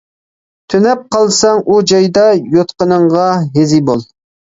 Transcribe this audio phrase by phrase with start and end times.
[0.73, 2.25] تۈنەپ قالساڭ ئۇ جايدا،
[2.57, 4.07] يوتقىنىڭغا ھېزى بول.